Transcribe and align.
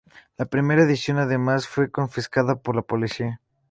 La 0.35 0.47
primera 0.47 0.81
edición, 0.81 1.19
además, 1.19 1.67
fue 1.67 1.91
confiscada 1.91 2.55
por 2.55 2.75
la 2.75 2.81
policía. 2.81 3.39